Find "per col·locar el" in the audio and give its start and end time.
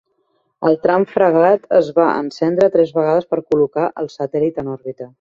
3.35-4.15